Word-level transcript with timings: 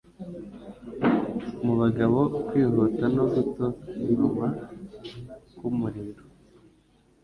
Mu 1.65 1.73
bagabo 1.81 2.19
kwihuta 2.47 3.05
no 3.15 3.23
gutontoma 3.33 4.47
k'umuriro, 5.57 6.23